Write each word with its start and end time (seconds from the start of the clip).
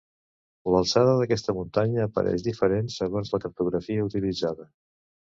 L'alçada 0.75 1.11
d'aquesta 1.17 1.53
muntanya 1.57 2.07
apareix 2.09 2.45
diferent 2.47 2.89
segons 2.93 3.33
la 3.35 3.41
cartografia 3.43 4.07
utilitzada. 4.07 4.67